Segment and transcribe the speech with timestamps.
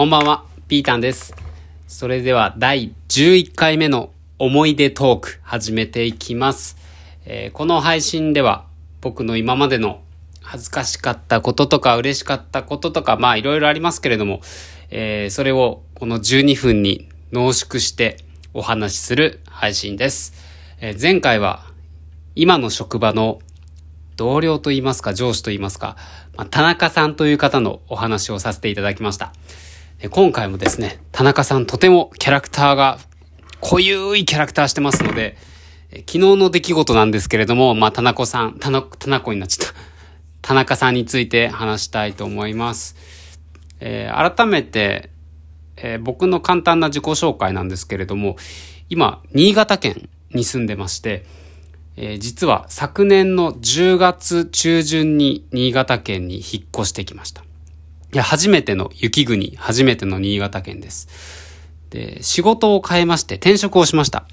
[0.00, 1.34] こんばんは、ピータンです。
[1.86, 6.78] それでは第11回目の思い出トーク始めていきます。
[7.26, 8.64] えーこの配信では
[9.02, 10.00] 僕の今までの
[10.40, 14.40] 恥ずかしかったこととか嬉しかったこととかまあいろいろありますけれども、
[14.88, 18.16] えーそれをこの12分に濃縮して
[18.54, 20.32] お話しする配信です。
[20.80, 21.66] えー前回は
[22.34, 23.40] 今の職場の
[24.16, 25.98] 同僚と言いますか、上司と言いますか、
[26.38, 29.34] まあ、田中さんという方のお話をさせていただきました。
[30.08, 32.98] 今回もですね、田中さんとてもキャラクターが
[33.60, 35.36] 濃ゆいキャラクターしてますので、
[35.90, 39.74] 昨日の出来事なんですけれども、まあ、田中さん、田中、田中になっちゃった。
[40.40, 42.96] 田中さんについて話したいと思います。
[43.80, 45.10] えー改めて、
[45.76, 48.36] えー僕の簡単な自己紹介なんですけれども、
[48.88, 51.26] 今、新潟県に住んでまして、
[51.96, 57.44] えー実は昨年の10月中旬に新潟県に引っ越してきました。
[58.12, 61.08] いや、初めての雪国、初めての新潟県です。
[61.90, 64.26] で、仕事を変えまして転職をしました。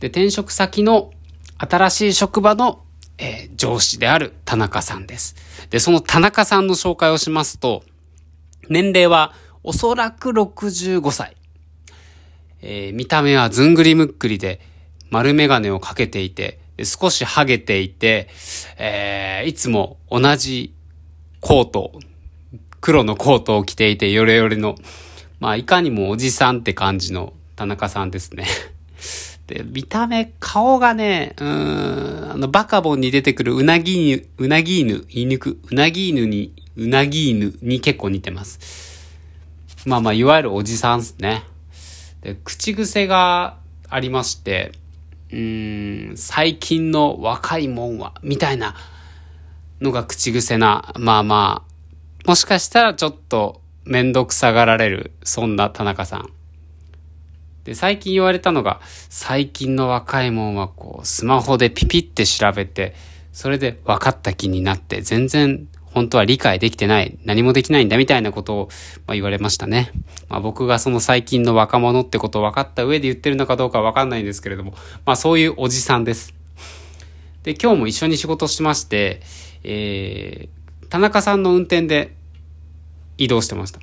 [0.00, 1.12] で、転職先の
[1.56, 2.82] 新しい職場の、
[3.18, 5.36] えー上司である田中さんです。
[5.70, 7.84] で、その田中さんの紹介をしますと、
[8.68, 11.36] 年齢はおそらく65歳。
[12.60, 14.60] えー見た目はずんぐりむっくりで、
[15.10, 18.28] 丸眼鏡をかけていて、少しハゲていて、
[18.76, 20.74] えーいつも同じ
[21.40, 21.92] コート、
[22.82, 24.74] 黒のコートを着ていて、ヨレヨレの、
[25.38, 28.44] まあ、いかにもおじさんって感じの田中さんですね。
[29.46, 38.58] で、見た目、顔がね、うん、あの、バカボンに出てくるうなぎ犬、うなぎ犬、言いにく、うなぎ犬に、うなぎ犬に結構似てます。
[39.86, 41.44] まあまあ、いわゆるおじさんですね。
[42.22, 43.58] で、口癖が
[43.88, 44.72] ありまして、
[45.30, 48.74] うーん、最近の若いもんは、みたいな
[49.80, 51.71] のが口癖な、まあまあ、
[52.26, 56.30] もしかしたらちょっとめんどくさがられる、そんな田中さん。
[57.64, 62.94] で、最近言われたのが、最近の若いもんはこう、スマホでピピって調べて、
[63.32, 68.68] それで分かった気になって、全然本当は理解できてない、何もできないんだみたいなことを、
[69.06, 69.92] まあ、言われましたね。
[70.28, 76.34] まあ、僕がその最近の若者ってことを分かった上で言ってるのかどうか分かんないんですけれども、まあそういうおじさんです。
[77.42, 79.20] で、今日も一緒に仕事しまして、
[79.64, 82.14] えー、田中さんの運転で
[83.24, 83.80] 移動してました。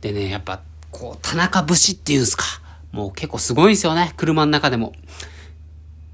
[0.00, 2.44] でね、やっぱ、こう、田中節っていうんすか。
[2.90, 4.92] もう結構すごいんですよね、車の中でも。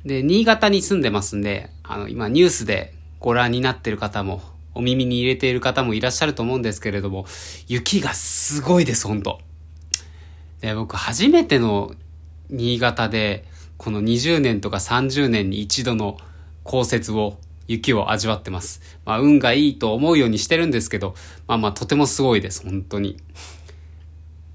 [0.05, 4.43] で、新潟に住んでますんで、あの、今ニュースでご覧になってる方も、
[4.75, 7.27] お耳に入れている方もいらっしゃると思うんですけれども、
[7.67, 9.41] 雪がすごいです、ほんと。
[10.61, 11.95] で、僕初めての
[12.51, 13.45] 新潟で、
[13.77, 16.19] この20年とか30年に一度の
[16.63, 17.39] 降雪を、
[17.69, 18.81] 雪を味わってます。
[19.05, 21.15] まあ、運がいいと思うようにしてるんですけど、
[21.47, 23.19] まあまあ、とてもすごいです、本当に。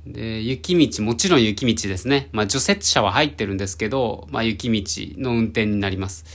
[0.05, 2.27] で、雪道、もちろん雪道ですね。
[2.33, 4.83] まあ、除雪車は入ってるんですけど、まあ、雪道
[5.21, 6.25] の運転になります。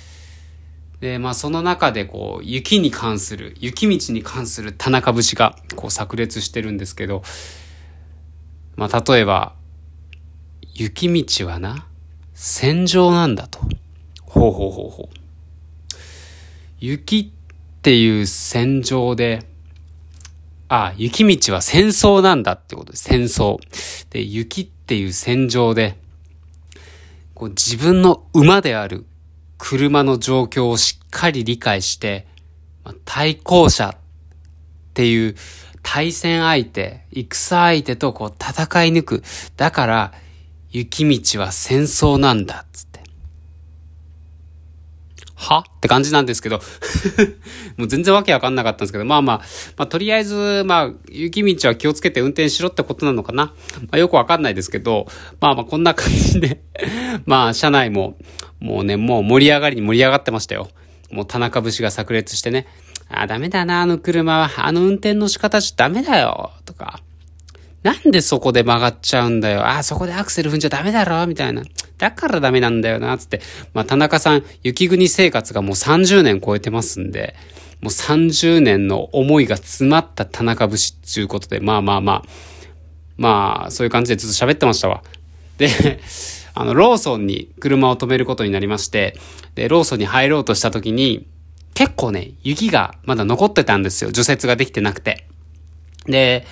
[1.01, 7.23] で、まあ、その中で、こう、雪に関する、雪道に関する田中節が、こう、炸裂してるんですけど、
[8.77, 9.55] まあ、例えば、
[10.75, 11.87] 雪道はな、
[12.35, 13.61] 戦場なんだと。
[14.23, 15.28] ほうほうほうほう。
[16.81, 19.43] 雪っていう戦場で、
[20.69, 23.05] あ、雪道は戦争なんだってことです。
[23.05, 23.59] 戦争。
[24.11, 25.97] で、雪っていう戦場で、
[27.35, 29.07] こう自分の馬である
[29.59, 32.27] 車の状況をしっかり理解して、
[32.85, 33.97] まあ対向車っ
[34.95, 35.37] ていう
[35.83, 39.23] 対戦相手、戦相手とこう戦い抜く。
[39.57, 40.13] だから、
[40.71, 42.67] 雪道は戦争なんだ、
[45.39, 45.61] は？
[45.61, 46.59] って感じなんですけど、
[47.79, 49.37] もう全然わけわかんなかったんですけど、まあまあ、
[49.77, 53.53] まあとりあえず、まあ、雪道は気をつけて運転しろってことなのかな。
[53.83, 55.07] まあよくわかんないですけど、
[55.41, 56.61] まあまあこんな感じで、
[57.25, 58.19] まあ車内も、
[58.59, 60.69] もうね、もう盛り上がりに盛り上がってましたよ。
[61.11, 62.67] もう田中節が炸裂してね、
[63.09, 67.01] あ、ダメだな、あの車は、あの運転の仕方じゃダメだよ、とか。
[67.83, 69.67] なんでそこで曲がっちゃうんだよ。
[69.67, 71.63] あ、そこでアクセル踏んじゃダメだろみたいな。
[71.99, 73.41] だからダメなんだよな、つって。
[73.75, 77.35] まあ、田中さん、雪国生活がもう30年超えてますんで、
[77.81, 82.23] もう30年の思いが詰まった田中節っていうことで、まあまあまあ、
[83.17, 85.03] まあ、そういう感じでずっと喋ってましたわ。
[85.59, 85.69] で、
[86.55, 89.17] あの、ローソンに車を止めることになりまして、
[89.55, 91.27] で、ローソンに入ろうとした時に、
[91.75, 94.11] 結構ね、雪がまだ残ってたんですよ。
[94.11, 95.27] 除雪ができてなくて。
[96.07, 96.47] で、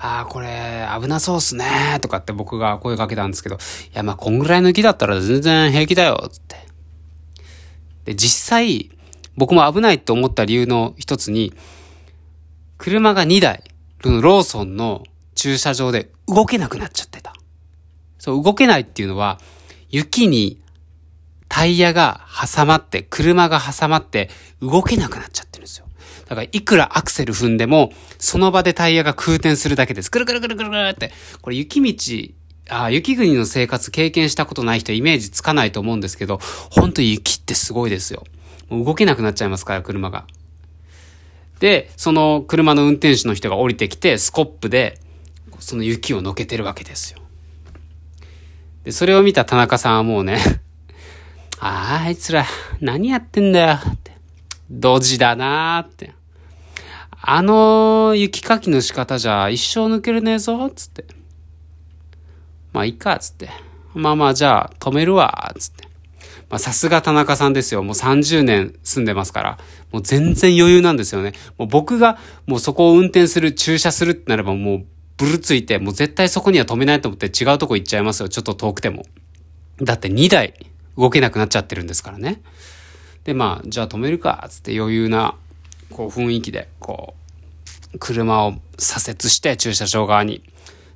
[0.00, 3.58] ああ、これ、危なそうっすね、とかって僕が声かけたんですけど、い
[3.94, 6.56] や、まあ、こんぐらいの雪だったら全然平気だよ、つって。
[8.04, 8.90] で、実際、
[9.36, 11.52] 僕も危ないって思った理由の一つに、
[12.76, 13.64] 車が2台、
[14.02, 15.02] ローソンの
[15.34, 17.34] 駐車場で動けなくなっちゃってた。
[18.18, 19.40] そう、動けないっていうのは、
[19.90, 20.60] 雪に
[21.48, 22.20] タイヤが
[22.54, 24.30] 挟まって、車が挟まって
[24.60, 25.37] 動けなくなっちゃってるんですよ。
[26.28, 30.10] だからいくらアクセル踏んでも、その場でタイヤが空転するだけです。
[30.10, 31.10] くるくるくるくるくるって。
[31.40, 32.34] これ雪道、
[32.70, 36.38] あ雪国の生活経験したことない人イメージつかないと思うんですけど、
[36.70, 38.24] ほんと雪ってすごいですよ。
[38.68, 40.26] もう動けなくなっちゃいますから、車が。
[41.60, 45.00] で、その車の運転手の人が降りてきて、スコップで、
[45.60, 47.20] その雪をのけてるわけですよ。
[48.84, 50.38] で、それを見た田中さんはもうね
[51.58, 52.44] ああいつら、
[52.80, 54.12] 何やってんだよ、って。
[54.70, 56.17] ドジだなーって。
[57.20, 61.04] あの雪かきの仕方じゃ一生抜けるねえぞ、つって。
[62.72, 63.50] まあいいか、つって。
[63.94, 65.88] まあまあじゃあ止めるわ、つって。
[66.48, 67.82] まあさすが田中さんですよ。
[67.82, 69.58] もう30年住んでますから。
[69.90, 71.32] もう全然余裕なんですよね。
[71.58, 74.84] もう僕がもうそこを運転する、駐車するってなればもう
[75.16, 78.28] ブルついて、もう絶対そこには止めないと思って違うとこ行っちゃいますよ。
[78.28, 79.04] ちょっと遠くても。
[79.82, 80.54] だって2台
[80.96, 82.40] 動けなくなっちゃってるんですからね。
[83.24, 85.34] で、まあ、じゃあ止めるか、つって余裕な、
[85.90, 87.14] こう雰囲気で、こ
[87.94, 90.42] う、車を左折して駐車場側に。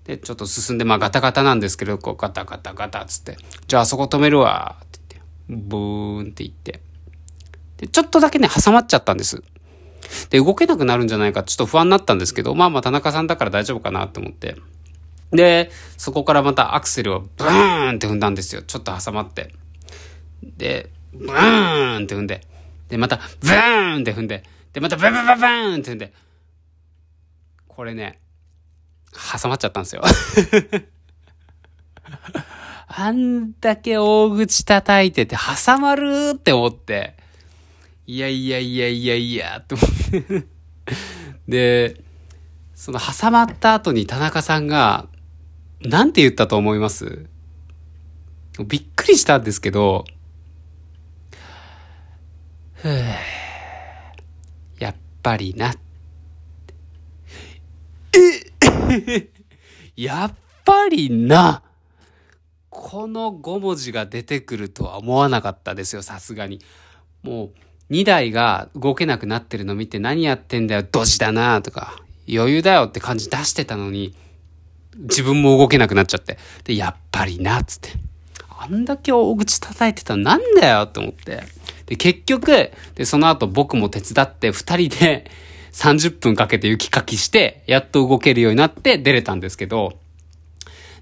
[0.04, 3.36] で、ちょっと進んで、まあガタガタなんですけど、こうガタガタガタつって、
[3.66, 6.80] じゃああそこ止めるわ、って言って、ブーンって言って。
[7.78, 9.42] で、ちょっとだけね、挟まっちゃったんです。
[10.30, 14.56] で、動けなくなるんじゃないかちょっと不安になったんですけど、まあまあ田中さんだから大丈夫かなと思って。
[15.30, 18.62] で、そこからまたアクセルをブーンって踏んだんですよ。
[18.62, 19.54] ちょっと挟まって。
[20.42, 22.42] で、ブーンって踏んで。
[22.88, 24.44] で、またブーンって踏んで。
[24.72, 26.12] で、またブブブブーンって踏んで。
[27.68, 28.20] これね、
[29.12, 30.02] 挟まっちゃったんですよ。
[32.94, 37.16] あんだけ大口叩いてて挟まるって思って。
[38.06, 39.90] いやいやいやいやいや、って思っ
[40.28, 40.46] て。
[41.48, 42.00] で、
[42.74, 45.06] その挟まった後に田中さんが、
[45.80, 47.26] なんて言ったと思います？
[48.66, 50.04] びっくりしたんですけど、
[52.74, 53.14] ふぅ、
[55.22, 55.74] ぱりな。
[58.14, 59.28] え
[59.96, 60.34] やっ
[60.64, 61.62] ぱりな。
[62.70, 66.60] この5文字が出てくるとは思わなかったですよ、さすがに。
[67.22, 67.52] も
[67.90, 74.14] う、2台が動けなくなってるの見て何やってんだよ、ドジだなとか、余裕だよって感じ出してたのに、
[74.96, 76.38] 自分も動けなくなっちゃって。
[76.64, 77.90] で、やっぱりなっ、つって。
[78.58, 81.42] あんだけ大口叩いてたのなんだよって思って。
[81.86, 85.30] で、結局、で、その後僕も手伝って二人で
[85.72, 89.98] 30分かけて雪かきして、やっと動けるようになって出れたんですけど、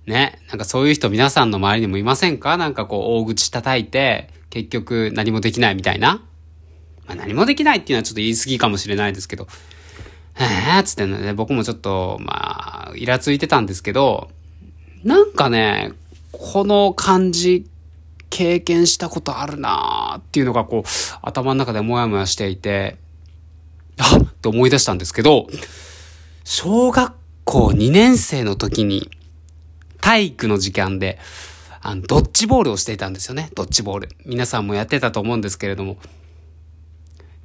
[0.07, 2.57] ね、なんかそういう人皆さんの周りにもいませんか？
[2.57, 6.23] なんかこう大口叩いて、結局何もできないみたいな。
[7.07, 9.49] まあ、何もできないっていうのはちょっと言い過ぎかもしれないですけど、
[10.35, 14.31] へーつってね、僕もちょっと、まあ、イラついてたんですけど、
[15.05, 15.93] なんかね、
[16.33, 17.67] この感じ、
[18.31, 20.89] 経験したことあるなーっていうのがこう、
[21.21, 22.97] 頭の中でもやもやしていて、
[23.99, 25.47] あっって思い出したんですけど、
[26.45, 29.11] 小学校2年生の時に、
[30.01, 31.19] 体育の時間で、
[31.83, 33.51] あの、ドッジボールをしていたんですよね。
[33.55, 34.09] ドッジボール。
[34.25, 35.99] 皆さんもやってたと思うんですけれども、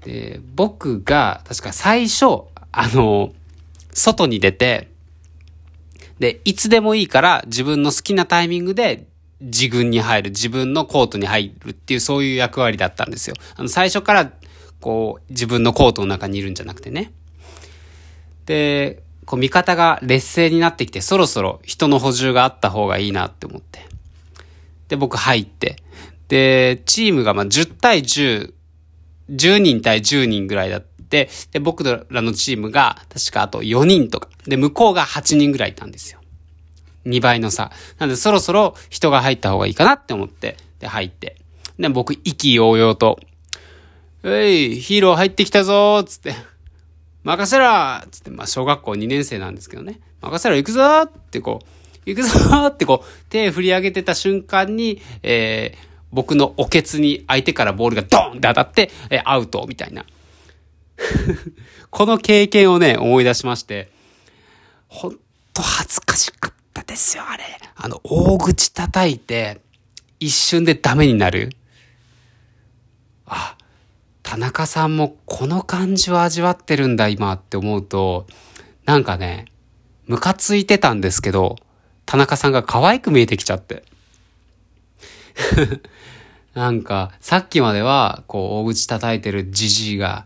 [0.05, 2.25] で、僕が、確か最初、
[2.71, 3.33] あの、
[3.93, 4.89] 外に出て、
[6.19, 9.07] で、いつでもいいから自分の好きなタイミングで
[9.41, 13.35] 自軍に入る、自分のコートに入るっていうそういう役割だったんですよ。
[13.55, 14.31] あの、最初から、
[14.79, 17.11] こう、自分のコートの中にいるんじゃなくてね。
[18.45, 23.85] で、こう、味方が劣勢になってきて、そろそろ人の補充があった方がいいなって思って。
[24.87, 25.77] で、僕入って。
[26.27, 28.53] で、チームがまあ10対10
[29.29, 34.29] 10人対10人ぐらいだって、で、僕らのチームが、確かあと4人とか。
[34.45, 36.19] で、向こうが8人ぐらいいたんですよ。
[37.05, 37.71] 2倍の差。
[37.99, 41.37] なんで、そろそろ人が入った方がいいかなって思って、で、入って。
[41.79, 43.19] で、僕、意気揚々と、
[44.23, 46.33] えい、ヒーロー入ってきたぞーつって、
[47.23, 49.99] 任せろーつって、まあ、小学校2年生なんですけどね。
[50.21, 60.05] 任せろ行くぞーってこう、行くぞーってこう、手振り上げてた瞬間に、えー、僕のおけつに相手からボールがドーンって当たって、えアウトみたいな。
[61.89, 63.89] この経験をね、思い出しまして、
[64.87, 65.19] ほん
[65.53, 66.55] と恥ずかしかった
[66.95, 67.43] ですよ、あれ。
[67.75, 69.59] あの、大口叩いて、
[70.19, 71.51] 一瞬でダメになる。
[73.25, 73.57] あ、
[74.23, 78.25] 田中さんもこの感じを味わってるんだ、今って思うと、
[78.85, 79.45] なんかね、
[80.07, 81.57] ムカついてたんですけど、
[82.05, 83.83] 田中さんが可愛く見えてきちゃって。
[86.53, 90.25] なんか、さっきまでは、こう、大口叩いてるじじいが、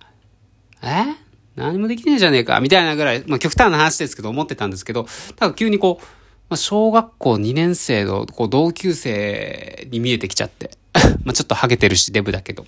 [0.84, 1.16] え？
[1.56, 5.08] 何もできねえじゃねえか、みたいなぐらい、まあ極端な話ですけど思ってたんですけど、
[5.40, 6.19] なんか急にこう、
[6.50, 10.72] まあ、小学校2年生のこう同級生に見えてきちゃって。
[11.24, 12.66] まちょっとハゲてるし、デブだけど。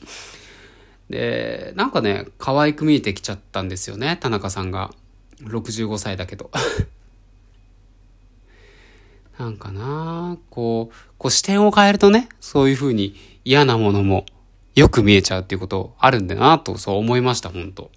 [1.09, 4.91] で、なんかね、可愛く見えてきちゃったんですよね、田中さんが。
[5.43, 6.51] 65歳だけど。
[9.39, 14.25] なんかなこう、こう視点を変えるとね、そういう風に嫌なものも
[14.75, 17.89] よく見えちゃうっていうことあるんだなとそう思いました、本当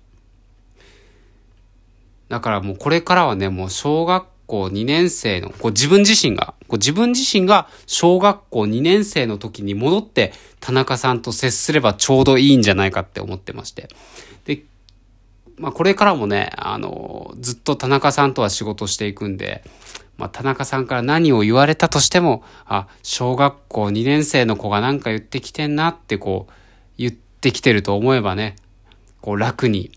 [2.30, 13.88] だからもうこれからはね、もう小学校2年生の、こう自分自身が、こう自分自身が小学校2年生の時に戻って田中さんと接すればちょうどいいんじゃないかって思ってまして。
[14.44, 14.62] で、
[15.56, 19.64] まあこれからもね、あの、ずっと田中さんとは仕事していくんで、
[20.16, 26.52] まあ、田中さんから何を言われたとしても、あ、小学校2年生の子が何か言ってきてんなってこう、
[26.98, 28.56] 言ってきてると思えばね、
[29.20, 29.90] こう楽に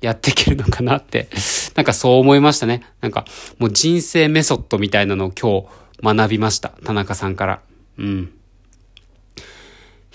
[0.00, 1.28] やっていけるのかなって、
[1.74, 2.82] なんかそう思いましたね。
[3.00, 3.24] なんか
[3.58, 6.70] もう人生メソッドみたいなのを今日学びました。
[6.84, 7.60] 田中さんから。
[7.98, 8.32] うん。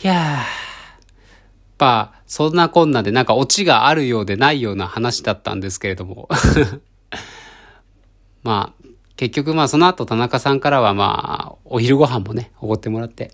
[0.04, 0.16] いやー。
[0.16, 0.46] やっ
[1.78, 6.30] ぱ、そんなこんなでなんかオチがあるようでないような話だったんですけれども。
[8.44, 13.32] まあ、結局まあその後田中さんからはまあ、お昼ご飯もね、おごってもらって、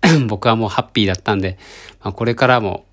[0.26, 1.58] 僕はもうハッピーだったんで、
[2.02, 2.86] まあ、これからも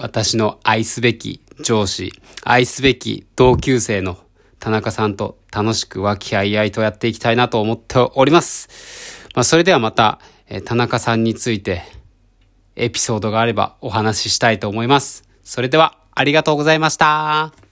[0.00, 2.12] 私の愛すべき上司、
[2.44, 4.16] 愛すべき同級生の
[4.60, 8.68] 田中さんと楽しく和気あいあいとやっていきたいなと思っております。
[9.34, 11.82] まあ、それではまた、え田中さんについて
[12.76, 15.24] エピソードがあればお話ししたいと思います。
[15.42, 17.67] それではありがとうございました。